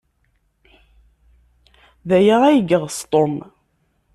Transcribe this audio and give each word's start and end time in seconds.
D 2.07 2.09
aya 2.17 2.35
ay 2.45 2.59
yeɣs 2.69 2.97
Tom. 3.11 3.33